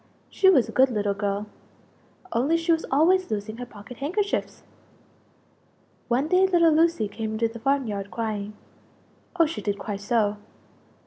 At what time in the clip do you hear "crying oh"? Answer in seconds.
8.09-9.45